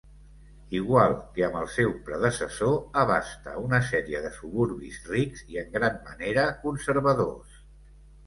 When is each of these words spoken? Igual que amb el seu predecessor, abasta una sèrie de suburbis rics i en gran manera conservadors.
Igual 0.77 1.11
que 1.35 1.43
amb 1.47 1.57
el 1.59 1.67
seu 1.73 1.91
predecessor, 2.07 2.71
abasta 3.03 3.53
una 3.65 3.81
sèrie 3.91 4.23
de 4.25 4.33
suburbis 4.39 4.97
rics 5.11 5.45
i 5.57 5.61
en 5.65 5.69
gran 5.79 5.99
manera 6.09 6.47
conservadors. 6.65 7.63